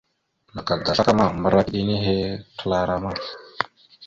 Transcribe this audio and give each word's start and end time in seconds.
Naka 0.53 0.73
da 0.85 0.91
slakama, 0.95 1.25
mbəra 1.39 1.61
iɗe 1.67 1.79
nehe 1.87 2.15
kəla 2.57 2.79
rama. 2.87 3.11